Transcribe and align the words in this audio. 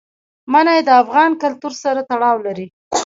منی 0.51 0.79
د 0.87 0.89
افغان 1.01 1.31
کلتور 1.41 1.73
سره 1.83 2.01
تړاو 2.09 2.37
لري. 2.45 2.67